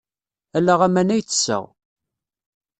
Ala 0.57 0.73
aman 0.85 1.13
ay 1.13 1.23
ttesseɣ. 1.23 1.63